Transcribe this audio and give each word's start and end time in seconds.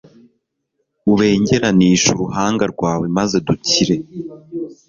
ubengeranishe 1.11 2.07
uruhanga 2.13 2.63
rwawe 2.73 3.05
maze 3.17 3.35
dukire 3.47 3.95